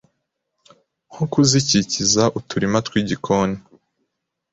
[1.11, 3.57] nko kuzikikiza uturima tw’igikoni